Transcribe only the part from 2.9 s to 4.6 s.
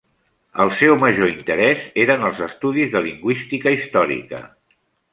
de lingüística històrica.